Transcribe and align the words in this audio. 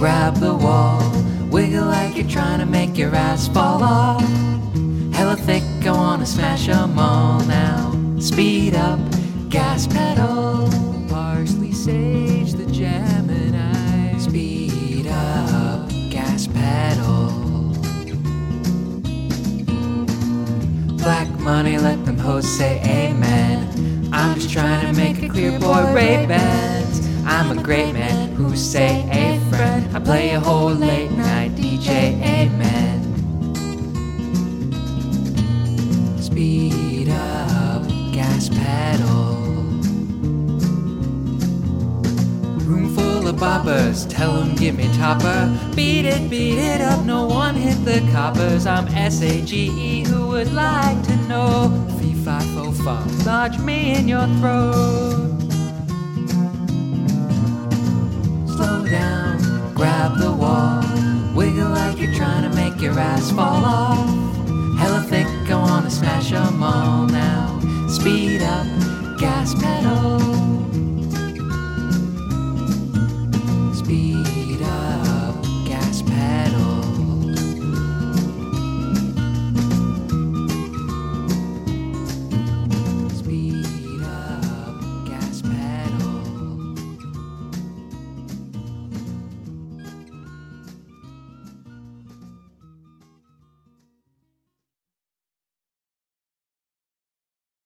grab 0.00 0.34
the 0.36 0.54
wall. 0.54 1.02
Wiggle 1.50 1.84
like 1.84 2.16
you're 2.16 2.26
trying 2.26 2.58
to 2.58 2.64
make 2.64 2.96
your 2.96 3.14
ass 3.14 3.48
fall 3.48 3.82
off. 3.82 4.24
Hella 5.12 5.36
thick, 5.36 5.62
I 5.84 5.90
wanna 5.90 6.24
smash 6.24 6.70
'em 6.70 6.98
all 6.98 7.40
now. 7.40 7.94
Speed 8.18 8.74
up, 8.74 8.98
gas 9.50 9.86
pedal. 9.86 10.70
Parsley, 11.10 11.72
sage, 11.72 12.52
the 12.54 12.64
Gemini. 12.64 14.16
Speed 14.16 15.06
up, 15.08 15.90
gas 16.08 16.46
pedal. 16.46 17.74
Black 21.04 21.28
money, 21.40 21.76
let 21.76 22.06
them 22.06 22.16
hoes 22.16 22.48
say 22.48 22.80
amen. 22.86 24.08
I'm 24.14 24.34
just 24.36 24.50
trying 24.50 24.80
to 24.86 24.98
make 24.98 25.22
a 25.22 25.28
clear 25.28 25.58
boy 25.58 25.92
Ray 25.92 26.24
Bans. 26.24 27.06
I'm 27.26 27.58
a 27.58 27.62
great 27.62 27.92
man 27.92 28.29
who 28.40 28.56
say 28.56 29.06
a 29.10 29.38
friend. 29.50 29.94
I 29.94 30.00
play 30.00 30.30
a 30.30 30.40
whole 30.40 30.72
late 30.72 31.10
night 31.12 31.50
DJ, 31.56 31.88
amen. 32.22 32.98
Speed 36.18 37.10
up, 37.10 37.82
gas 38.12 38.48
pedal. 38.48 39.34
Room 42.64 42.94
full 42.94 43.28
of 43.28 43.36
boppers, 43.36 44.08
tell 44.08 44.32
'em 44.40 44.54
give 44.54 44.74
me 44.76 44.88
topper. 44.96 45.40
Beat 45.76 46.06
it, 46.06 46.30
beat 46.30 46.58
it 46.58 46.80
up, 46.80 47.04
no 47.04 47.26
one 47.26 47.54
hit 47.54 47.84
the 47.84 48.00
coppers. 48.12 48.66
I'm 48.66 48.88
S-A-G-E, 48.88 50.04
who 50.08 50.28
would 50.28 50.52
like 50.54 51.02
to 51.02 51.16
know? 51.28 51.50
Fee, 51.98 52.14
fi, 52.24 52.40
fo, 52.54 52.72
fum, 52.72 53.06
lodge 53.26 53.58
me 53.58 53.94
in 53.98 54.08
your 54.08 54.26
throat. 54.38 55.09
down, 58.90 59.72
grab 59.74 60.18
the 60.18 60.32
wall, 60.32 60.82
wiggle 61.34 61.70
like 61.70 61.98
you're 61.98 62.14
trying 62.14 62.42
to 62.42 62.54
make 62.56 62.80
your 62.80 62.98
ass 62.98 63.30
fall 63.30 63.64
off. 63.64 64.10
Hella 64.78 65.02
thick, 65.02 65.26
I 65.48 65.54
wanna 65.54 65.90
smash 65.90 66.32
'em 66.32 66.62
all 66.62 67.06
now. 67.06 67.60
Speed 67.88 68.42
up, 68.42 68.66
gas 69.18 69.54
pedal. 69.54 70.18
Speed 73.74 74.19